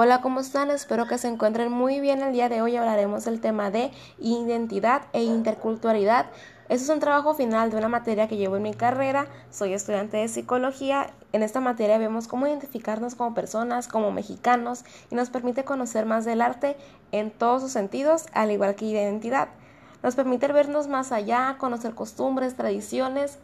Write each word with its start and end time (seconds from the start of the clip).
Hola, 0.00 0.20
¿cómo 0.20 0.38
están? 0.38 0.70
Espero 0.70 1.08
que 1.08 1.18
se 1.18 1.26
encuentren 1.26 1.72
muy 1.72 1.98
bien. 1.98 2.22
El 2.22 2.32
día 2.32 2.48
de 2.48 2.62
hoy 2.62 2.76
hablaremos 2.76 3.24
del 3.24 3.40
tema 3.40 3.72
de 3.72 3.90
identidad 4.20 5.02
e 5.12 5.24
interculturalidad. 5.24 6.26
Este 6.68 6.84
es 6.84 6.88
un 6.88 7.00
trabajo 7.00 7.34
final 7.34 7.72
de 7.72 7.78
una 7.78 7.88
materia 7.88 8.28
que 8.28 8.36
llevo 8.36 8.56
en 8.56 8.62
mi 8.62 8.74
carrera. 8.74 9.26
Soy 9.50 9.72
estudiante 9.72 10.18
de 10.18 10.28
psicología. 10.28 11.10
En 11.32 11.42
esta 11.42 11.58
materia 11.58 11.98
vemos 11.98 12.28
cómo 12.28 12.46
identificarnos 12.46 13.16
como 13.16 13.34
personas, 13.34 13.88
como 13.88 14.12
mexicanos, 14.12 14.84
y 15.10 15.16
nos 15.16 15.30
permite 15.30 15.64
conocer 15.64 16.06
más 16.06 16.24
del 16.24 16.42
arte 16.42 16.76
en 17.10 17.32
todos 17.32 17.62
sus 17.62 17.72
sentidos, 17.72 18.26
al 18.34 18.52
igual 18.52 18.76
que 18.76 18.84
identidad. 18.84 19.48
Nos 20.04 20.14
permite 20.14 20.46
vernos 20.46 20.86
más 20.86 21.10
allá, 21.10 21.56
conocer 21.58 21.96
costumbres, 21.96 22.54
tradiciones 22.54 23.40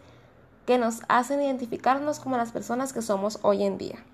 que 0.67 0.79
nos 0.79 1.01
hacen 1.09 1.43
identificarnos 1.43 2.21
como 2.21 2.37
las 2.37 2.53
personas 2.53 2.93
que 2.93 3.03
somos 3.03 3.41
hoy 3.43 3.65
en 3.65 3.77
día. 3.77 4.05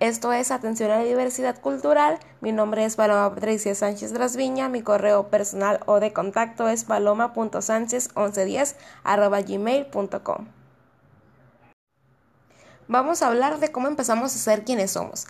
Esto 0.00 0.32
es 0.32 0.52
Atención 0.52 0.92
a 0.92 0.98
la 0.98 1.04
Diversidad 1.04 1.60
Cultural. 1.60 2.20
Mi 2.40 2.52
nombre 2.52 2.84
es 2.84 2.94
Paloma 2.94 3.34
Patricia 3.34 3.74
Sánchez 3.74 4.12
Drasviña. 4.12 4.68
Mi 4.68 4.80
correo 4.80 5.26
personal 5.26 5.80
o 5.86 5.98
de 5.98 6.12
contacto 6.12 6.68
es 6.68 6.84
paloma.sánchez1110 6.84 8.76
gmail.com. 9.44 10.46
Vamos 12.86 13.22
a 13.22 13.26
hablar 13.26 13.58
de 13.58 13.72
cómo 13.72 13.88
empezamos 13.88 14.32
a 14.36 14.38
ser 14.38 14.64
quienes 14.64 14.92
somos. 14.92 15.26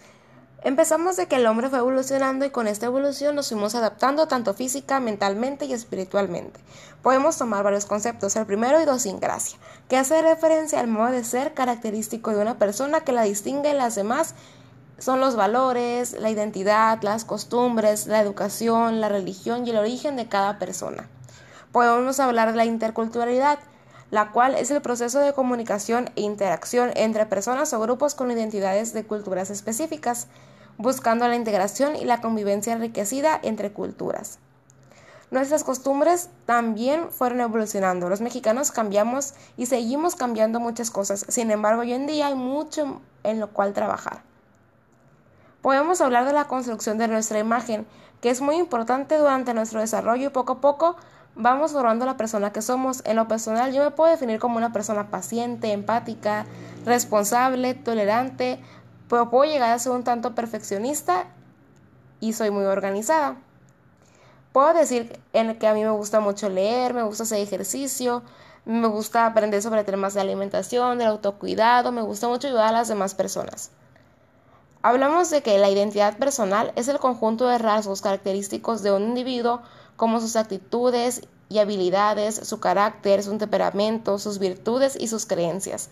Empezamos 0.65 1.17
de 1.17 1.29
que 1.29 1.37
el 1.37 1.47
hombre 1.47 1.71
fue 1.71 1.79
evolucionando 1.79 2.45
y 2.45 2.51
con 2.51 2.67
esta 2.67 2.87
evolución 2.87 3.37
nos 3.37 3.49
fuimos 3.49 3.77
adaptando 3.77 4.27
tanto 4.27 4.55
física, 4.55 4.99
mentalmente 4.99 5.67
y 5.67 5.73
espiritualmente. 5.73 6.59
Podemos 7.01 7.39
tomar 7.39 7.63
varios 7.63 7.87
conceptos. 7.87 8.35
El 8.35 8.45
primero, 8.45 8.83
idiosincrasia, 8.83 9.57
que 9.89 9.97
hace 9.97 10.21
referencia 10.21 10.81
al 10.81 10.89
modo 10.89 11.13
de 11.13 11.23
ser 11.23 11.55
característico 11.55 12.33
de 12.33 12.43
una 12.43 12.59
persona 12.59 13.03
que 13.03 13.13
la 13.13 13.23
distingue 13.23 13.69
de 13.69 13.75
las 13.75 13.95
demás 13.95 14.35
son 14.99 15.21
los 15.21 15.37
valores, 15.37 16.13
la 16.19 16.31
identidad, 16.31 17.01
las 17.03 17.25
costumbres, 17.25 18.07
la 18.07 18.21
educación, 18.21 19.01
la 19.01 19.09
religión 19.09 19.67
y 19.67 19.71
el 19.71 19.77
origen 19.77 20.17
de 20.17 20.29
cada 20.29 20.59
persona. 20.59 21.09
Podemos 21.73 22.19
hablar 22.19 22.51
de 22.51 22.57
la 22.57 22.65
interculturalidad, 22.65 23.59
la 24.11 24.33
cual 24.33 24.55
es 24.55 24.71
el 24.71 24.83
proceso 24.83 25.21
de 25.21 25.33
comunicación 25.35 26.11
e 26.17 26.23
interacción 26.23 26.91
entre 26.95 27.27
personas 27.27 27.73
o 27.73 27.81
grupos 27.81 28.15
con 28.15 28.31
identidades 28.31 28.93
de 28.93 29.05
culturas 29.05 29.51
específicas, 29.51 30.27
buscando 30.79 31.29
la 31.29 31.37
integración 31.37 31.95
y 31.95 32.05
la 32.05 32.21
convivencia 32.21 32.73
enriquecida 32.73 33.39
entre 33.43 33.73
culturas. 33.73 34.39
Nuestras 35.31 35.63
costumbres 35.63 36.31
también 36.47 37.11
fueron 37.11 37.41
evolucionando. 37.41 38.09
Los 38.09 38.23
mexicanos 38.23 38.73
cambiamos 38.73 39.35
y 39.59 39.67
seguimos 39.67 40.17
cambiando 40.17 40.59
muchas 40.59 40.91
cosas. 40.91 41.27
Sin 41.29 41.51
embargo, 41.51 41.83
hoy 41.83 41.93
en 41.93 42.07
día 42.07 42.29
hay 42.29 42.35
mucho 42.35 43.03
en 43.25 43.39
lo 43.39 43.51
cual 43.53 43.75
trabajar. 43.75 44.23
Podemos 45.63 46.01
hablar 46.01 46.25
de 46.25 46.33
la 46.33 46.47
construcción 46.47 46.99
de 46.99 47.09
nuestra 47.09 47.41
imagen, 47.41 47.87
que 48.21 48.31
es 48.31 48.41
muy 48.41 48.57
importante 48.57 49.17
durante 49.17 49.55
nuestro 49.55 49.81
desarrollo 49.81 50.27
y 50.27 50.31
poco 50.31 50.55
a 50.55 50.61
poco 50.61 50.97
vamos 51.35 51.73
formando 51.73 52.07
la 52.07 52.17
persona 52.17 52.53
que 52.53 52.63
somos. 52.63 53.03
En 53.05 53.17
lo 53.17 53.27
personal 53.27 53.73
yo 53.73 53.83
me 53.83 53.91
puedo 53.91 54.11
definir 54.11 54.39
como 54.39 54.57
una 54.57 54.73
persona 54.73 55.11
paciente, 55.11 55.73
empática, 55.73 56.47
responsable, 56.85 57.75
tolerante, 57.75 58.61
pero 59.09 59.31
puedo 59.31 59.51
llegar 59.51 59.73
a 59.73 59.79
ser 59.79 59.93
un 59.93 60.05
tanto 60.05 60.35
perfeccionista 60.35 61.25
y 62.21 62.35
soy 62.35 62.51
muy 62.51 62.65
organizada. 62.65 63.37
Puedo 64.53 64.75
decir 64.75 65.21
en 65.33 65.59
que 65.59 65.67
a 65.67 65.75
mí 65.75 65.83
me 65.83 65.91
gusta 65.91 66.21
mucho 66.21 66.49
leer, 66.49 66.95
me 66.95 67.03
gusta 67.03 67.25
hacer 67.25 67.41
ejercicio, 67.41 68.23
me 68.65 68.87
gusta 68.87 69.27
aprender 69.27 69.61
sobre 69.63 69.83
temas 69.83 70.15
de 70.15 70.21
alimentación, 70.21 70.99
del 70.99 71.09
autocuidado, 71.09 71.91
me 71.91 72.03
gusta 72.03 72.29
mucho 72.29 72.49
ayudar 72.49 72.69
a 72.69 72.73
las 72.73 72.89
demás 72.89 73.15
personas. 73.15 73.71
Hablamos 74.89 75.29
de 75.29 75.43
que 75.43 75.59
la 75.59 75.69
identidad 75.69 76.17
personal 76.17 76.73
es 76.75 76.89
el 76.89 76.99
conjunto 76.99 77.47
de 77.47 77.59
rasgos 77.59 78.01
característicos 78.01 78.83
de 78.83 78.91
un 78.91 79.03
individuo 79.03 79.61
como 79.97 80.19
sus 80.19 80.35
actitudes 80.35 81.29
y 81.51 81.59
habilidades, 81.59 82.37
su 82.37 82.59
carácter, 82.59 83.23
su 83.23 83.37
temperamento, 83.37 84.19
sus 84.19 84.39
virtudes 84.39 84.97
y 84.99 85.09
sus 85.09 85.27
creencias, 85.27 85.91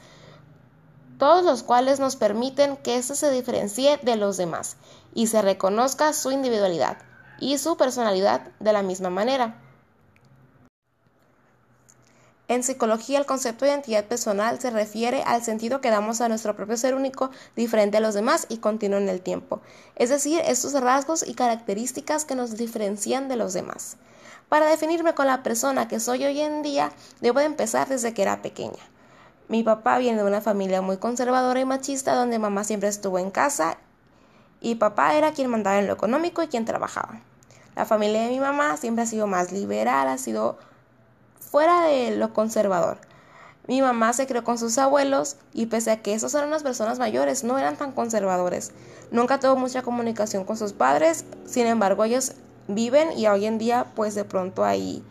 todos 1.19 1.45
los 1.45 1.63
cuales 1.63 2.01
nos 2.01 2.17
permiten 2.17 2.79
que 2.79 2.97
éste 2.97 3.17
se 3.17 3.31
diferencie 3.31 3.99
de 3.99 4.17
los 4.17 4.39
demás 4.39 4.79
y 5.13 5.27
se 5.27 5.43
reconozca 5.43 6.15
su 6.15 6.31
individualidad 6.31 6.97
y 7.39 7.59
su 7.59 7.77
personalidad 7.77 8.49
de 8.61 8.73
la 8.73 8.81
misma 8.81 9.11
manera. 9.11 9.61
En 12.49 12.63
psicología, 12.63 13.19
el 13.19 13.27
concepto 13.27 13.65
de 13.65 13.73
identidad 13.73 14.05
personal 14.05 14.61
se 14.61 14.71
refiere 14.71 15.25
al 15.25 15.43
sentido 15.43 15.81
que 15.81 15.91
damos 15.91 16.21
a 16.21 16.29
nuestro 16.29 16.55
propio 16.55 16.77
ser 16.77 16.95
único, 16.95 17.31
diferente 17.57 17.97
a 17.97 18.01
los 18.01 18.15
demás 18.15 18.47
y 18.49 18.59
continuo 18.59 18.99
en 18.99 19.09
el 19.09 19.21
tiempo, 19.21 19.61
es 19.97 20.11
decir, 20.11 20.41
estos 20.45 20.73
rasgos 20.75 21.27
y 21.27 21.35
características 21.35 22.25
que 22.25 22.37
nos 22.37 22.57
diferencian 22.57 23.29
de 23.29 23.35
los 23.35 23.53
demás. 23.53 23.97
Para 24.49 24.67
definirme 24.67 25.15
con 25.15 25.27
la 25.27 25.43
persona 25.43 25.89
que 25.89 25.99
soy 25.99 26.25
hoy 26.25 26.41
en 26.41 26.63
día, 26.63 26.93
debo 27.21 27.41
de 27.41 27.47
empezar 27.47 27.89
desde 27.89 28.15
que 28.15 28.23
era 28.23 28.43
pequeña. 28.43 28.83
Mi 29.49 29.65
papá 29.65 29.99
viene 29.99 30.19
de 30.19 30.29
una 30.29 30.41
familia 30.41 30.83
muy 30.83 30.99
conservadora 30.99 31.59
y 31.59 31.65
machista 31.65 32.15
donde 32.15 32.39
mamá 32.39 32.63
siempre 32.63 32.89
estuvo 32.89 33.19
en 33.19 33.33
casa 33.33 33.77
y 34.61 34.77
papá 34.77 35.17
era 35.17 35.33
quien 35.33 35.51
mandaba 35.51 35.79
en 35.79 35.89
lo 35.89 35.93
económico 35.95 36.45
y 36.45 36.49
quien 36.49 36.65
trabajaba. 36.65 37.21
La 37.75 37.85
familia 37.85 38.23
de 38.23 38.29
mi 38.29 38.41
mamá 38.41 38.77
siempre 38.77 39.03
ha 39.03 39.07
sido 39.07 39.27
más 39.27 39.51
liberal, 39.51 40.09
ha 40.09 40.19
sido 40.19 40.59
fuera 41.41 41.83
de 41.83 42.17
lo 42.17 42.33
conservador. 42.33 42.99
Mi 43.67 43.83
mamá 43.83 44.13
se 44.13 44.27
crió 44.27 44.45
con 44.45 44.59
sus 44.59 44.79
abuelos 44.79 45.37
y 45.53 45.67
pese 45.67 45.91
a 45.91 46.01
que 46.01 46.15
esos 46.15 46.35
eran 46.35 46.49
unas 46.49 46.63
personas 46.63 46.99
mayores, 47.01 47.43
no 47.43 47.59
eran 47.59 47.77
tan 47.77 47.93
conservadores. 47.93 48.71
Nunca 49.11 49.41
tuvo 49.41 49.57
mucha 49.57 49.83
comunicación 49.83 50.45
con 50.45 50.57
sus 50.57 50.73
padres, 50.73 51.25
sin 51.47 51.67
embargo 51.67 52.05
ellos 52.05 52.35
viven 52.69 53.19
y 53.19 53.27
hoy 53.27 53.47
en 53.47 53.59
día 53.59 53.87
pues 53.97 54.15
de 54.15 54.25
pronto 54.25 54.65
ahí 54.65 55.03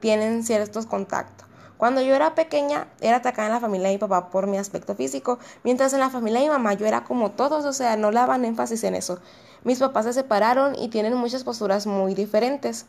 tienen 0.00 0.42
ciertos 0.42 0.86
contactos. 0.86 1.46
Cuando 1.76 2.00
yo 2.00 2.14
era 2.14 2.34
pequeña 2.34 2.86
era 3.00 3.16
atacada 3.16 3.48
en 3.48 3.54
la 3.54 3.60
familia 3.60 3.88
de 3.88 3.94
mi 3.94 3.98
papá 3.98 4.30
por 4.30 4.46
mi 4.46 4.56
aspecto 4.56 4.94
físico, 4.94 5.38
mientras 5.64 5.92
en 5.92 6.00
la 6.00 6.10
familia 6.10 6.40
de 6.40 6.46
mi 6.46 6.52
mamá 6.52 6.74
yo 6.74 6.86
era 6.86 7.04
como 7.04 7.32
todos, 7.32 7.64
o 7.64 7.72
sea, 7.72 7.96
no 7.96 8.10
le 8.10 8.20
daban 8.20 8.44
énfasis 8.44 8.84
en 8.84 8.94
eso. 8.94 9.18
Mis 9.64 9.80
papás 9.80 10.06
se 10.06 10.12
separaron 10.12 10.76
y 10.76 10.88
tienen 10.88 11.14
muchas 11.14 11.44
posturas 11.44 11.86
muy 11.86 12.14
diferentes. 12.14 12.86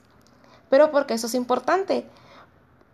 Pero 0.69 0.91
porque 0.91 1.15
eso 1.15 1.27
es 1.27 1.35
importante, 1.35 2.05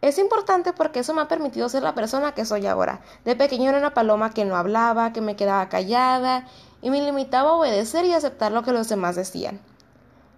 es 0.01 0.17
importante 0.17 0.73
porque 0.73 0.99
eso 0.99 1.13
me 1.13 1.21
ha 1.21 1.27
permitido 1.27 1.67
ser 1.67 1.83
la 1.83 1.95
persona 1.95 2.33
que 2.33 2.45
soy 2.45 2.67
ahora. 2.67 3.01
De 3.25 3.35
pequeño 3.35 3.69
era 3.69 3.79
una 3.79 3.93
paloma 3.93 4.33
que 4.33 4.45
no 4.45 4.55
hablaba, 4.55 5.11
que 5.11 5.21
me 5.21 5.35
quedaba 5.35 5.67
callada 5.69 6.47
y 6.81 6.89
me 6.89 7.01
limitaba 7.01 7.49
a 7.49 7.53
obedecer 7.53 8.05
y 8.05 8.13
aceptar 8.13 8.51
lo 8.51 8.63
que 8.63 8.71
los 8.71 8.87
demás 8.87 9.15
decían. 9.15 9.59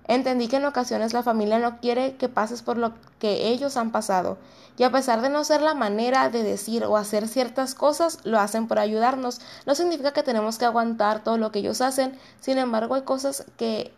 Entendí 0.08 0.48
que 0.48 0.58
en 0.58 0.66
ocasiones 0.66 1.14
la 1.14 1.22
familia 1.22 1.60
no 1.60 1.80
quiere 1.80 2.16
que 2.16 2.28
pases 2.28 2.64
por 2.64 2.78
lo 2.78 2.94
que 3.20 3.50
ellos 3.50 3.78
han 3.78 3.92
pasado, 3.92 4.40
y 4.78 4.84
a 4.84 4.92
pesar 4.92 5.22
de 5.22 5.30
no 5.30 5.44
ser 5.44 5.62
la 5.62 5.76
manera 5.76 6.30
de 6.30 6.44
decir 6.44 6.84
o 6.86 6.98
hacer 6.98 7.28
ciertas 7.28 7.76
cosas, 7.76 8.20
lo 8.24 8.40
hacen 8.40 8.68
por 8.68 8.80
ayudarnos. 8.80 9.40
No 9.68 9.76
significa 9.76 10.12
que 10.12 10.24
tenemos 10.24 10.58
que 10.58 10.66
aguantar 10.66 11.24
todo 11.24 11.38
lo 11.38 11.52
que 11.52 11.60
ellos 11.60 11.82
hacen, 11.82 12.18
sin 12.40 12.58
embargo 12.58 12.96
hay 12.96 13.04
cosas 13.04 13.46
que 13.58 13.94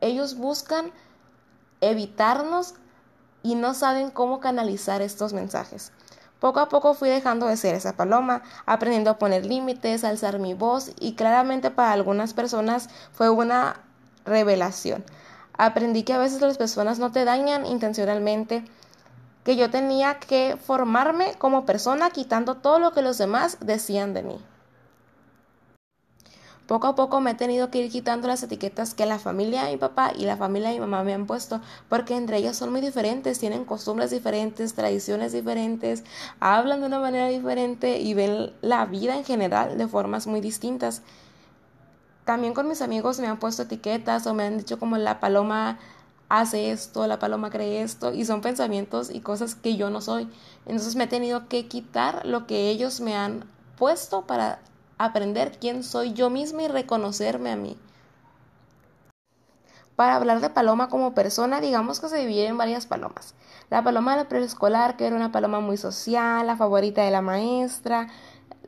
ellos 0.00 0.36
buscan 0.36 0.90
evitarnos 1.80 2.74
y 3.48 3.54
no 3.54 3.72
saben 3.72 4.10
cómo 4.10 4.40
canalizar 4.40 5.00
estos 5.00 5.32
mensajes. 5.32 5.90
Poco 6.38 6.60
a 6.60 6.68
poco 6.68 6.92
fui 6.92 7.08
dejando 7.08 7.46
de 7.46 7.56
ser 7.56 7.74
esa 7.74 7.96
paloma, 7.96 8.42
aprendiendo 8.66 9.08
a 9.08 9.18
poner 9.18 9.46
límites, 9.46 10.04
alzar 10.04 10.38
mi 10.38 10.52
voz 10.52 10.92
y 11.00 11.14
claramente 11.14 11.70
para 11.70 11.92
algunas 11.92 12.34
personas 12.34 12.90
fue 13.14 13.30
una 13.30 13.80
revelación. 14.26 15.02
Aprendí 15.54 16.02
que 16.02 16.12
a 16.12 16.18
veces 16.18 16.42
las 16.42 16.58
personas 16.58 16.98
no 16.98 17.10
te 17.10 17.24
dañan 17.24 17.64
intencionalmente, 17.64 18.66
que 19.44 19.56
yo 19.56 19.70
tenía 19.70 20.18
que 20.18 20.58
formarme 20.62 21.32
como 21.38 21.64
persona 21.64 22.10
quitando 22.10 22.56
todo 22.56 22.78
lo 22.78 22.92
que 22.92 23.00
los 23.00 23.16
demás 23.16 23.56
decían 23.60 24.12
de 24.12 24.24
mí. 24.24 24.44
Poco 26.68 26.86
a 26.86 26.94
poco 26.94 27.22
me 27.22 27.30
he 27.30 27.34
tenido 27.34 27.70
que 27.70 27.78
ir 27.78 27.90
quitando 27.90 28.28
las 28.28 28.42
etiquetas 28.42 28.92
que 28.92 29.06
la 29.06 29.18
familia 29.18 29.64
de 29.64 29.72
mi 29.72 29.78
papá 29.78 30.12
y 30.14 30.26
la 30.26 30.36
familia 30.36 30.68
de 30.68 30.74
mi 30.74 30.80
mamá 30.80 31.02
me 31.02 31.14
han 31.14 31.24
puesto, 31.24 31.62
porque 31.88 32.14
entre 32.14 32.36
ellas 32.36 32.58
son 32.58 32.70
muy 32.70 32.82
diferentes, 32.82 33.38
tienen 33.38 33.64
costumbres 33.64 34.10
diferentes, 34.10 34.74
tradiciones 34.74 35.32
diferentes, 35.32 36.04
hablan 36.40 36.80
de 36.80 36.86
una 36.86 37.00
manera 37.00 37.28
diferente 37.28 38.00
y 38.00 38.12
ven 38.12 38.52
la 38.60 38.84
vida 38.84 39.16
en 39.16 39.24
general 39.24 39.78
de 39.78 39.88
formas 39.88 40.26
muy 40.26 40.42
distintas. 40.42 41.00
También 42.26 42.52
con 42.52 42.68
mis 42.68 42.82
amigos 42.82 43.18
me 43.18 43.28
han 43.28 43.38
puesto 43.38 43.62
etiquetas 43.62 44.26
o 44.26 44.34
me 44.34 44.42
han 44.42 44.58
dicho 44.58 44.78
como 44.78 44.98
la 44.98 45.20
paloma 45.20 45.78
hace 46.28 46.70
esto, 46.70 47.06
la 47.06 47.18
paloma 47.18 47.48
cree 47.48 47.80
esto, 47.80 48.12
y 48.12 48.26
son 48.26 48.42
pensamientos 48.42 49.08
y 49.08 49.20
cosas 49.20 49.54
que 49.54 49.76
yo 49.78 49.88
no 49.88 50.02
soy. 50.02 50.28
Entonces 50.66 50.96
me 50.96 51.04
he 51.04 51.08
tenido 51.08 51.48
que 51.48 51.66
quitar 51.66 52.26
lo 52.26 52.46
que 52.46 52.68
ellos 52.68 53.00
me 53.00 53.16
han 53.16 53.44
puesto 53.78 54.26
para 54.26 54.58
aprender 54.98 55.58
quién 55.58 55.82
soy 55.84 56.12
yo 56.12 56.30
misma 56.30 56.64
y 56.64 56.68
reconocerme 56.68 57.50
a 57.52 57.56
mí. 57.56 57.78
Para 59.96 60.16
hablar 60.16 60.40
de 60.40 60.50
Paloma 60.50 60.88
como 60.88 61.12
persona, 61.14 61.60
digamos 61.60 62.00
que 62.00 62.08
se 62.08 62.18
divide 62.18 62.46
en 62.46 62.56
varias 62.58 62.86
palomas. 62.86 63.34
La 63.70 63.82
paloma 63.82 64.16
del 64.16 64.26
preescolar, 64.26 64.96
que 64.96 65.06
era 65.06 65.16
una 65.16 65.32
paloma 65.32 65.60
muy 65.60 65.76
social, 65.76 66.46
la 66.46 66.56
favorita 66.56 67.02
de 67.02 67.10
la 67.10 67.20
maestra, 67.22 68.08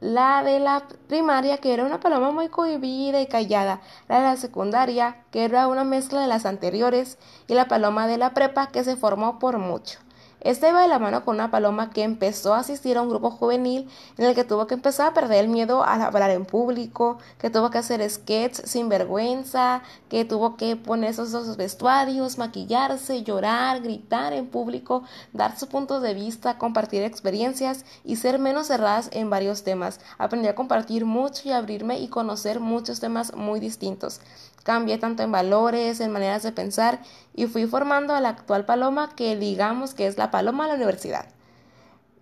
La 0.00 0.42
de 0.42 0.60
la 0.60 0.88
primaria, 1.08 1.58
que 1.58 1.74
era 1.74 1.84
una 1.84 2.00
paloma 2.00 2.30
muy 2.30 2.48
cohibida 2.48 3.20
y 3.20 3.26
callada. 3.26 3.80
La 4.08 4.16
de 4.18 4.22
la 4.24 4.36
secundaria, 4.36 5.24
que 5.30 5.44
era 5.44 5.68
una 5.68 5.84
mezcla 5.84 6.20
de 6.22 6.26
las 6.26 6.46
anteriores. 6.46 7.18
Y 7.48 7.54
la 7.54 7.68
paloma 7.68 8.06
de 8.06 8.18
la 8.18 8.32
prepa, 8.34 8.68
que 8.68 8.82
se 8.84 8.96
formó 8.96 9.38
por 9.38 9.58
mucho. 9.58 10.00
Esta 10.40 10.70
iba 10.70 10.80
de 10.80 10.88
la 10.88 10.98
mano 10.98 11.22
con 11.22 11.34
una 11.34 11.50
paloma 11.50 11.90
que 11.90 12.02
empezó 12.02 12.54
a 12.54 12.60
asistir 12.60 12.96
a 12.96 13.02
un 13.02 13.10
grupo 13.10 13.30
juvenil 13.30 13.88
en 14.16 14.24
el 14.24 14.34
que 14.34 14.44
tuvo 14.44 14.66
que 14.66 14.72
empezar 14.74 15.08
a 15.08 15.14
perder 15.14 15.44
el 15.44 15.50
miedo 15.50 15.84
a 15.84 16.06
hablar 16.06 16.30
en 16.30 16.46
público, 16.46 17.18
que 17.38 17.50
tuvo 17.50 17.70
que 17.70 17.76
hacer 17.76 18.08
sketches 18.08 18.62
sin 18.64 18.88
vergüenza, 18.88 19.82
que 20.08 20.24
tuvo 20.24 20.56
que 20.56 20.76
poner 20.76 21.10
esos, 21.10 21.28
esos 21.28 21.58
vestuarios, 21.58 22.38
maquillarse, 22.38 23.22
llorar, 23.22 23.82
gritar 23.82 24.32
en 24.32 24.46
público, 24.46 25.04
dar 25.34 25.58
su 25.58 25.68
punto 25.68 26.00
de 26.00 26.14
vista, 26.14 26.56
compartir 26.56 27.02
experiencias 27.02 27.84
y 28.02 28.16
ser 28.16 28.38
menos 28.38 28.68
cerradas 28.68 29.10
en 29.12 29.28
varios 29.28 29.62
temas. 29.62 30.00
Aprendí 30.16 30.48
a 30.48 30.54
compartir 30.54 31.04
mucho 31.04 31.42
y 31.44 31.52
abrirme 31.52 31.98
y 31.98 32.08
conocer 32.08 32.60
muchos 32.60 32.98
temas 32.98 33.34
muy 33.34 33.60
distintos. 33.60 34.20
Cambié 34.62 34.98
tanto 34.98 35.22
en 35.22 35.32
valores, 35.32 36.00
en 36.00 36.12
maneras 36.12 36.42
de 36.42 36.52
pensar 36.52 37.00
y 37.40 37.46
fui 37.46 37.66
formando 37.66 38.14
a 38.14 38.20
la 38.20 38.28
actual 38.28 38.66
paloma 38.66 39.08
que 39.16 39.34
digamos 39.34 39.94
que 39.94 40.06
es 40.06 40.18
la 40.18 40.30
paloma 40.30 40.64
de 40.64 40.68
la 40.68 40.74
universidad. 40.74 41.24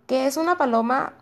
Que 0.07 0.29
es 0.29 0.37
una 0.37 0.57
paloma 0.57 1.15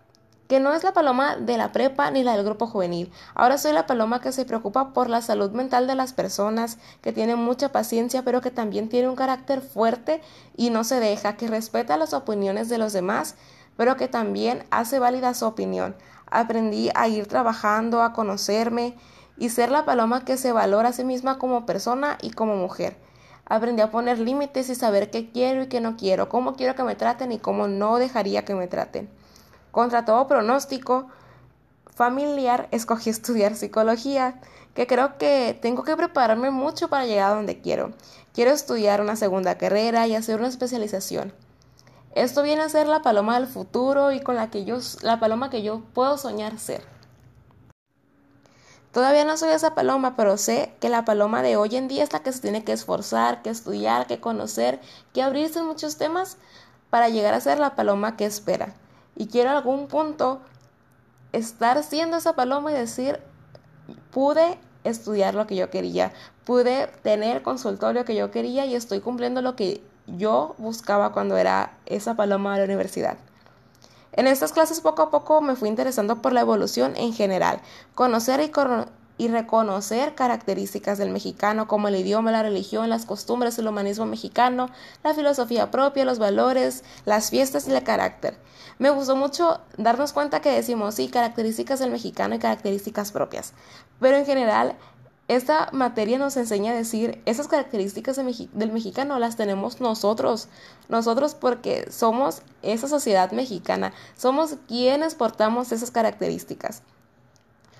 que 0.48 0.60
no 0.60 0.74
es 0.74 0.84
la 0.84 0.92
paloma 0.92 1.36
de 1.36 1.56
la 1.56 1.72
prepa 1.72 2.10
ni 2.10 2.22
la 2.22 2.36
del 2.36 2.44
grupo 2.44 2.66
juvenil. 2.66 3.10
Ahora 3.34 3.56
soy 3.56 3.72
la 3.72 3.86
paloma 3.86 4.20
que 4.20 4.32
se 4.32 4.44
preocupa 4.44 4.92
por 4.92 5.08
la 5.08 5.22
salud 5.22 5.50
mental 5.52 5.86
de 5.86 5.94
las 5.94 6.12
personas, 6.12 6.76
que 7.00 7.14
tiene 7.14 7.36
mucha 7.36 7.72
paciencia, 7.72 8.22
pero 8.22 8.42
que 8.42 8.50
también 8.50 8.90
tiene 8.90 9.08
un 9.08 9.16
carácter 9.16 9.62
fuerte 9.62 10.20
y 10.58 10.68
no 10.68 10.84
se 10.84 11.00
deja, 11.00 11.38
que 11.38 11.48
respeta 11.48 11.96
las 11.96 12.12
opiniones 12.12 12.68
de 12.68 12.76
los 12.76 12.92
demás, 12.92 13.34
pero 13.78 13.96
que 13.96 14.08
también 14.08 14.66
hace 14.70 14.98
válida 14.98 15.32
su 15.32 15.46
opinión. 15.46 15.96
Aprendí 16.30 16.90
a 16.94 17.08
ir 17.08 17.28
trabajando, 17.28 18.02
a 18.02 18.12
conocerme, 18.12 18.94
y 19.38 19.48
ser 19.48 19.70
la 19.70 19.86
paloma 19.86 20.24
que 20.26 20.36
se 20.36 20.52
valora 20.52 20.90
a 20.90 20.92
sí 20.92 21.04
misma 21.04 21.38
como 21.38 21.64
persona 21.64 22.18
y 22.20 22.30
como 22.30 22.56
mujer. 22.56 23.05
Aprendí 23.48 23.80
a 23.80 23.92
poner 23.92 24.18
límites 24.18 24.68
y 24.70 24.74
saber 24.74 25.10
qué 25.10 25.30
quiero 25.30 25.62
y 25.62 25.68
qué 25.68 25.80
no 25.80 25.96
quiero, 25.96 26.28
cómo 26.28 26.56
quiero 26.56 26.74
que 26.74 26.82
me 26.82 26.96
traten 26.96 27.30
y 27.30 27.38
cómo 27.38 27.68
no 27.68 27.98
dejaría 27.98 28.44
que 28.44 28.56
me 28.56 28.66
traten. 28.66 29.08
Contra 29.70 30.04
todo 30.04 30.26
pronóstico 30.26 31.06
familiar, 31.94 32.68
escogí 32.72 33.10
estudiar 33.10 33.54
psicología, 33.54 34.40
que 34.74 34.86
creo 34.86 35.16
que 35.16 35.56
tengo 35.62 35.84
que 35.84 35.96
prepararme 35.96 36.50
mucho 36.50 36.88
para 36.88 37.06
llegar 37.06 37.32
a 37.32 37.36
donde 37.36 37.60
quiero. 37.60 37.92
Quiero 38.34 38.50
estudiar 38.50 39.00
una 39.00 39.16
segunda 39.16 39.56
carrera 39.56 40.06
y 40.06 40.14
hacer 40.14 40.38
una 40.38 40.48
especialización. 40.48 41.32
Esto 42.14 42.42
viene 42.42 42.62
a 42.62 42.68
ser 42.68 42.88
la 42.88 43.02
paloma 43.02 43.38
del 43.38 43.46
futuro 43.46 44.10
y 44.10 44.20
con 44.20 44.36
la 44.36 44.50
que 44.50 44.64
yo, 44.64 44.78
la 45.02 45.20
paloma 45.20 45.50
que 45.50 45.62
yo 45.62 45.82
puedo 45.94 46.18
soñar 46.18 46.58
ser. 46.58 46.95
Todavía 48.96 49.26
no 49.26 49.36
soy 49.36 49.50
esa 49.50 49.74
paloma, 49.74 50.16
pero 50.16 50.38
sé 50.38 50.72
que 50.80 50.88
la 50.88 51.04
paloma 51.04 51.42
de 51.42 51.58
hoy 51.58 51.76
en 51.76 51.86
día 51.86 52.02
es 52.02 52.14
la 52.14 52.20
que 52.20 52.32
se 52.32 52.40
tiene 52.40 52.64
que 52.64 52.72
esforzar, 52.72 53.42
que 53.42 53.50
estudiar, 53.50 54.06
que 54.06 54.20
conocer, 54.20 54.80
que 55.12 55.20
abrirse 55.20 55.58
en 55.58 55.66
muchos 55.66 55.98
temas 55.98 56.38
para 56.88 57.10
llegar 57.10 57.34
a 57.34 57.42
ser 57.42 57.58
la 57.58 57.74
paloma 57.76 58.16
que 58.16 58.24
espera. 58.24 58.72
Y 59.14 59.26
quiero 59.26 59.50
algún 59.50 59.86
punto 59.86 60.40
estar 61.32 61.82
siendo 61.82 62.16
esa 62.16 62.36
paloma 62.36 62.70
y 62.70 62.74
decir, 62.74 63.20
pude 64.12 64.58
estudiar 64.82 65.34
lo 65.34 65.46
que 65.46 65.56
yo 65.56 65.68
quería, 65.68 66.14
pude 66.46 66.86
tener 67.02 67.36
el 67.36 67.42
consultorio 67.42 68.06
que 68.06 68.16
yo 68.16 68.30
quería 68.30 68.64
y 68.64 68.74
estoy 68.74 69.00
cumpliendo 69.00 69.42
lo 69.42 69.56
que 69.56 69.82
yo 70.06 70.54
buscaba 70.56 71.12
cuando 71.12 71.36
era 71.36 71.76
esa 71.84 72.14
paloma 72.14 72.54
de 72.54 72.60
la 72.60 72.64
universidad. 72.64 73.18
En 74.12 74.26
estas 74.26 74.52
clases 74.52 74.80
poco 74.80 75.02
a 75.02 75.10
poco 75.10 75.40
me 75.40 75.56
fui 75.56 75.68
interesando 75.68 76.22
por 76.22 76.32
la 76.32 76.40
evolución 76.40 76.94
en 76.96 77.12
general, 77.12 77.60
conocer 77.94 78.40
y, 79.18 79.28
reconocer 79.28 80.14
características 80.14 80.98
del 80.98 81.10
mexicano 81.10 81.66
como 81.68 81.88
el 81.88 81.96
idioma, 81.96 82.32
la 82.32 82.42
religión, 82.42 82.88
las 82.88 83.06
costumbres, 83.06 83.58
el 83.58 83.68
humanismo 83.68 84.06
mexicano, 84.06 84.70
la 85.02 85.14
filosofía 85.14 85.70
propia, 85.70 86.04
los 86.04 86.18
valores, 86.18 86.84
las 87.04 87.30
fiestas 87.30 87.66
y 87.68 87.72
el 87.72 87.82
carácter. 87.82 88.38
Me 88.78 88.90
gustó 88.90 89.16
mucho 89.16 89.60
darnos 89.78 90.12
cuenta 90.12 90.40
que 90.40 90.50
decimos, 90.50 90.94
sí, 90.96 91.08
características 91.08 91.78
del 91.78 91.90
mexicano 91.90 92.34
y 92.34 92.38
características 92.38 93.10
propias, 93.10 93.54
pero 94.00 94.18
en 94.18 94.26
general 94.26 94.76
esta 95.28 95.70
materia 95.72 96.18
nos 96.18 96.36
enseña 96.36 96.72
a 96.72 96.76
decir, 96.76 97.20
esas 97.26 97.48
características 97.48 98.16
del 98.16 98.72
mexicano 98.72 99.18
las 99.18 99.36
tenemos 99.36 99.80
nosotros, 99.80 100.48
nosotros 100.88 101.34
porque 101.34 101.90
somos 101.90 102.42
esa 102.62 102.86
sociedad 102.86 103.32
mexicana, 103.32 103.92
somos 104.16 104.56
quienes 104.68 105.16
portamos 105.16 105.72
esas 105.72 105.90
características. 105.90 106.82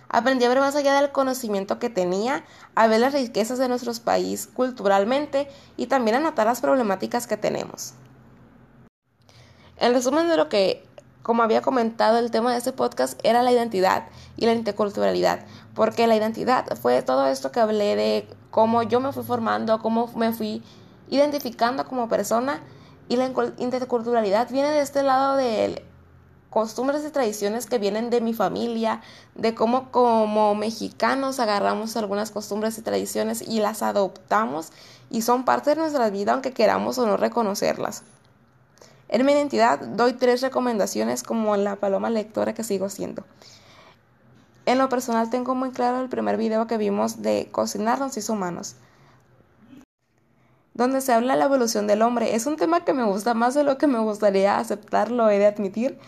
Aprendí 0.09 0.45
a 0.45 0.49
ver 0.49 0.61
más 0.61 0.77
allá 0.77 1.01
del 1.01 1.13
conocimiento 1.13 1.79
que 1.79 1.91
tenía, 1.91 2.45
a 2.75 2.87
ver 2.87 3.01
las 3.01 3.13
riquezas 3.13 3.59
de 3.59 3.69
nuestro 3.69 3.93
país 4.05 4.49
culturalmente 4.53 5.49
y 5.77 5.87
también 5.87 6.17
a 6.17 6.21
notar 6.21 6.47
las 6.47 6.61
problemáticas 6.61 7.27
que 7.27 7.37
tenemos. 7.37 7.95
En 9.79 9.93
resumen 9.93 10.29
de 10.29 10.37
lo 10.37 10.49
que 10.49 10.86
como 11.27 11.43
había 11.43 11.61
comentado, 11.61 12.19
el 12.19 12.31
tema 12.31 12.53
de 12.53 12.59
este 12.59 12.71
podcast 12.71 13.19
era 13.25 13.43
la 13.43 13.51
identidad 13.51 14.05
y 14.37 14.47
la 14.47 14.53
interculturalidad, 14.53 15.41
porque 15.75 16.07
la 16.07 16.15
identidad 16.15 16.65
fue 16.81 17.03
todo 17.03 17.27
esto 17.27 17.51
que 17.51 17.59
hablé 17.59 17.97
de 17.97 18.29
cómo 18.53 18.85
yo 18.85 19.01
me 19.01 19.11
fui 19.11 19.25
formando, 19.25 19.83
cómo 19.83 20.07
me 20.15 20.33
fui 20.33 20.63
identificando 21.11 21.85
como 21.85 22.09
persona, 22.09 22.63
y 23.09 23.17
la 23.17 23.33
interculturalidad 23.59 24.49
viene 24.51 24.71
de 24.71 24.83
este 24.83 25.03
lado 25.03 25.37
de 25.37 25.85
costumbres 26.49 27.05
y 27.05 27.11
tradiciones 27.11 27.67
que 27.67 27.79
vienen 27.79 28.09
de 28.09 28.21
mi 28.21 28.33
familia, 28.33 29.01
de 29.35 29.53
cómo 29.53 29.91
como 29.91 30.55
mexicanos 30.55 31.41
agarramos 31.41 31.97
algunas 31.97 32.31
costumbres 32.31 32.79
y 32.79 32.83
tradiciones 32.83 33.43
y 33.43 33.59
las 33.59 33.83
adoptamos 33.83 34.71
y 35.11 35.23
son 35.23 35.45
parte 35.45 35.71
de 35.71 35.77
nuestra 35.77 36.09
vida 36.09 36.35
aunque 36.35 36.53
queramos 36.53 36.99
o 36.99 37.07
no 37.07 37.17
reconocerlas. 37.17 38.05
En 39.09 39.25
mi 39.25 39.33
identidad 39.33 39.79
doy 39.81 40.15
tres 40.15 40.41
recomendaciones 40.41 41.23
como 41.23 41.57
la 41.57 41.77
paloma 41.77 42.11
lectora 42.11 42.55
que 42.55 42.65
sigo 42.65 42.89
siendo. 42.89 43.25
En 44.67 44.79
lo 44.79 44.89
personal 44.89 45.31
tengo 45.31 45.55
muy 45.55 45.71
claro 45.71 46.01
el 46.01 46.09
primer 46.09 46.37
video 46.37 46.67
que 46.67 46.77
vimos 46.77 47.23
de 47.23 47.49
cocinar 47.53 48.01
nos 48.01 48.17
hizo 48.17 48.33
humanos, 48.33 48.75
donde 50.75 51.01
se 51.01 51.13
habla 51.13 51.35
de 51.35 51.39
la 51.39 51.45
evolución 51.45 51.87
del 51.87 52.03
hombre. 52.03 52.35
Es 52.35 52.47
un 52.47 52.57
tema 52.57 52.85
que 52.85 52.93
me 52.93 53.05
gusta 53.05 53.33
más 53.35 53.55
de 53.55 53.63
lo 53.63 53.79
que 53.79 53.87
me 53.87 54.01
gustaría 54.01 54.59
aceptarlo, 54.59 55.31
he 55.31 55.39
de 55.39 55.47
admitir, 55.47 56.01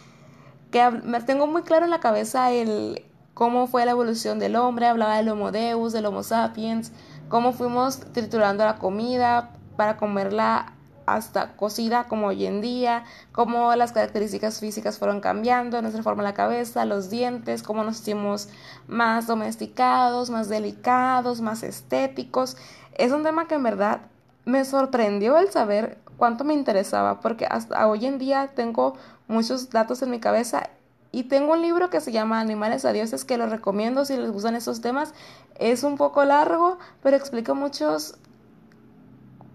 que 0.73 0.91
me 0.91 1.21
tengo 1.21 1.47
muy 1.47 1.63
claro 1.63 1.85
en 1.85 1.93
la 1.93 2.01
cabeza 2.01 2.51
el 2.51 3.05
cómo 3.33 3.69
fue 3.69 3.85
la 3.85 3.93
evolución 3.93 4.41
del 4.41 4.57
hombre, 4.57 4.89
hablaba 4.89 5.17
del 5.19 5.29
Homo 5.29 5.53
Deus, 5.53 5.93
del 5.93 6.07
Homo 6.07 6.25
sapiens, 6.25 6.91
cómo 7.29 7.53
fuimos 7.53 8.01
triturando 8.13 8.65
la 8.65 8.79
comida 8.79 9.53
para 9.77 9.97
comerla 9.97 10.75
hasta 11.15 11.57
cocida 11.57 12.05
como 12.05 12.29
hoy 12.29 12.47
en 12.47 12.61
día, 12.61 13.05
cómo 13.33 13.75
las 13.77 13.93
características 13.93 14.61
físicas 14.61 14.99
fueron 14.99 15.21
cambiando, 15.21 15.81
nuestra 15.83 16.03
forma 16.03 16.23
de 16.23 16.31
la 16.31 16.35
cabeza, 16.35 16.85
los 16.85 17.11
dientes, 17.11 17.63
cómo 17.63 17.85
nos 17.85 18.01
hicimos 18.01 18.49
más 18.87 19.27
domesticados, 19.27 20.31
más 20.31 20.49
delicados, 20.49 21.41
más 21.41 21.63
estéticos. 21.63 22.57
Es 22.95 23.13
un 23.13 23.23
tema 23.23 23.47
que 23.47 23.55
en 23.55 23.63
verdad 23.63 24.01
me 24.45 24.65
sorprendió 24.65 25.39
el 25.39 25.51
saber 25.51 25.99
cuánto 26.17 26.45
me 26.45 26.55
interesaba, 26.55 27.21
porque 27.21 27.47
hasta 27.47 27.87
hoy 27.87 28.07
en 28.07 28.19
día 28.19 28.51
tengo 28.55 28.95
muchos 29.29 29.71
datos 29.71 30.03
en 30.03 30.11
mi 30.11 30.21
cabeza 30.21 30.71
y 31.11 31.25
tengo 31.25 31.53
un 31.53 31.63
libro 31.63 31.91
que 31.91 32.01
se 32.01 32.13
llama 32.13 32.41
Animales 32.41 32.85
a 32.85 32.93
Dioses 32.93 33.25
que 33.25 33.39
lo 33.39 33.47
recomiendo 33.47 34.05
si 34.05 34.17
les 34.17 34.31
gustan 34.31 34.57
esos 34.57 34.81
temas. 34.81 35.15
Es 35.59 35.83
un 35.83 35.97
poco 35.97 36.25
largo, 36.25 36.79
pero 37.03 37.17
explica 37.17 37.55
muchos 37.55 38.17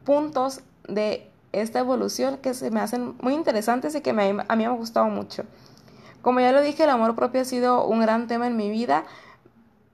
puntos 0.04 0.62
de 0.88 1.30
esta 1.54 1.80
evolución 1.80 2.38
que 2.38 2.54
se 2.54 2.70
me 2.72 2.82
hacen 2.82 3.16
muy 3.22 3.34
interesantes 3.34 3.96
y 3.96 4.02
que 4.02 4.10
a 4.10 4.14
mí 4.14 4.34
me 4.34 4.66
ha 4.66 4.70
gustado 4.70 5.06
mucho. 5.06 5.44
Como 6.22 6.40
ya 6.40 6.52
lo 6.52 6.62
dije, 6.62 6.84
el 6.84 6.90
amor 6.90 7.16
propio 7.16 7.42
ha 7.42 7.46
sido 7.46 7.86
un 7.86 8.02
gran 8.02 8.28
tema 8.28 8.48
en 8.48 8.58
mi 8.58 8.70
vida. 8.70 9.04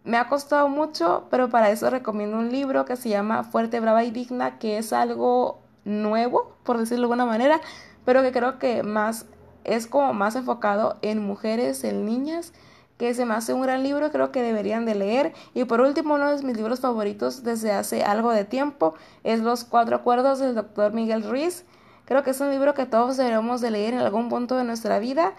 Me 0.04 0.18
ha 0.18 0.30
costado 0.30 0.70
mucho, 0.70 1.28
pero 1.30 1.50
para 1.50 1.70
eso 1.70 1.90
recomiendo 1.90 2.38
un 2.38 2.52
libro 2.52 2.86
que 2.86 2.96
se 2.96 3.10
llama 3.10 3.44
Fuerte, 3.44 3.80
Brava 3.80 4.04
y 4.04 4.12
Digna, 4.12 4.58
que 4.58 4.78
es 4.78 4.94
algo 4.94 5.60
nuevo, 5.86 6.56
por 6.64 6.78
decirlo 6.78 7.08
de 7.08 7.14
alguna 7.14 7.26
manera, 7.26 7.60
pero 8.06 8.22
que 8.22 8.32
creo 8.32 8.60
que 8.60 8.84
más 8.84 9.26
es 9.64 9.88
como 9.88 10.14
más 10.14 10.36
enfocado 10.36 10.98
en 11.02 11.20
mujeres, 11.20 11.84
en 11.84 12.06
niñas 12.06 12.54
que 13.00 13.14
se 13.14 13.26
me 13.26 13.34
hace 13.34 13.54
un 13.54 13.62
gran 13.62 13.82
libro, 13.82 14.12
creo 14.12 14.30
que 14.30 14.44
deberían 14.44 14.86
de 14.86 14.94
leer. 14.94 15.34
Y 15.54 15.64
por 15.64 15.80
último, 15.80 16.16
uno 16.16 16.36
de 16.36 16.44
mis 16.44 16.58
libros 16.58 16.82
favoritos 16.82 17.44
desde 17.44 17.72
hace 17.72 18.04
algo 18.04 18.32
de 18.32 18.44
tiempo 18.44 18.94
es 19.24 19.40
Los 19.40 19.64
Cuatro 19.64 19.96
Acuerdos 19.96 20.40
del 20.40 20.54
doctor 20.54 20.92
Miguel 20.92 21.24
Ruiz. 21.24 21.64
Creo 22.04 22.24
que 22.24 22.32
es 22.32 22.42
un 22.42 22.50
libro 22.52 22.74
que 22.74 22.86
todos 22.86 23.16
deberíamos 23.16 23.62
de 23.62 23.72
leer 23.72 23.94
en 23.94 24.02
algún 24.02 24.28
punto 24.28 24.58
de 24.58 24.66
nuestra 24.66 25.00
vida, 25.00 25.32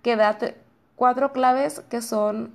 que 0.00 0.16
da 0.16 0.38
cuatro 0.96 1.32
claves 1.32 1.80
que 1.90 2.00
son 2.00 2.50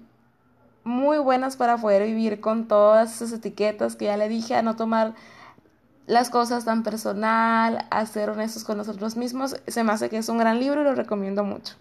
muy 0.84 1.20
buenas 1.20 1.56
para 1.56 1.78
poder 1.78 2.04
vivir 2.08 2.42
con 2.42 2.68
todas 2.68 3.14
esas 3.14 3.34
etiquetas 3.34 3.96
que 3.96 4.06
ya 4.06 4.18
le 4.18 4.28
dije, 4.28 4.56
a 4.56 4.64
no 4.64 4.76
tomar 4.76 5.14
las 6.08 6.32
cosas 6.32 6.66
tan 6.66 6.82
personal, 6.82 7.86
a 7.92 8.06
ser 8.08 8.32
honestos 8.32 8.64
con 8.64 8.78
nosotros 8.78 9.18
mismos. 9.18 9.56
Se 9.68 9.84
me 9.84 9.92
hace 9.92 10.10
que 10.10 10.18
es 10.18 10.30
un 10.30 10.40
gran 10.40 10.60
libro 10.60 10.82
y 10.82 10.84
lo 10.84 10.96
recomiendo 10.96 11.44
mucho. 11.44 11.76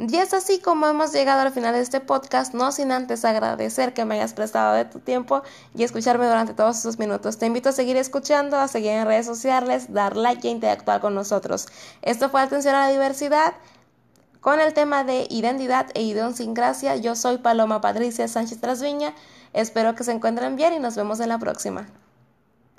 Y 0.00 0.16
es 0.16 0.32
así 0.32 0.60
como 0.60 0.86
hemos 0.86 1.12
llegado 1.12 1.40
al 1.40 1.50
final 1.50 1.74
de 1.74 1.80
este 1.80 1.98
podcast, 1.98 2.54
no 2.54 2.70
sin 2.70 2.92
antes 2.92 3.24
agradecer 3.24 3.94
que 3.94 4.04
me 4.04 4.14
hayas 4.14 4.32
prestado 4.32 4.74
de 4.74 4.84
tu 4.84 5.00
tiempo 5.00 5.42
y 5.74 5.82
escucharme 5.82 6.24
durante 6.24 6.54
todos 6.54 6.76
estos 6.76 7.00
minutos. 7.00 7.38
Te 7.38 7.46
invito 7.46 7.70
a 7.70 7.72
seguir 7.72 7.96
escuchando, 7.96 8.58
a 8.58 8.68
seguir 8.68 8.92
en 8.92 9.06
redes 9.06 9.26
sociales, 9.26 9.92
dar 9.92 10.16
like 10.16 10.46
e 10.46 10.52
interactuar 10.52 11.00
con 11.00 11.16
nosotros. 11.16 11.66
Esto 12.02 12.30
fue 12.30 12.40
Atención 12.40 12.76
a 12.76 12.86
la 12.86 12.92
Diversidad 12.92 13.54
con 14.40 14.60
el 14.60 14.72
tema 14.72 15.02
de 15.02 15.26
identidad 15.30 15.88
e 15.94 16.02
idiosincrasia. 16.02 16.94
Yo 16.94 17.16
soy 17.16 17.38
Paloma 17.38 17.80
Patricia 17.80 18.28
Sánchez 18.28 18.60
Trasviña. 18.60 19.14
Espero 19.52 19.96
que 19.96 20.04
se 20.04 20.12
encuentren 20.12 20.54
bien 20.54 20.74
y 20.74 20.78
nos 20.78 20.94
vemos 20.94 21.18
en 21.18 21.30
la 21.30 21.38
próxima. 21.38 21.88